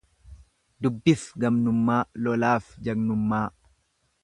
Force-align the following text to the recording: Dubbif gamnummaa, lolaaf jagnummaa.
Dubbif 0.85 1.25
gamnummaa, 1.43 1.99
lolaaf 2.23 2.73
jagnummaa. 2.89 3.45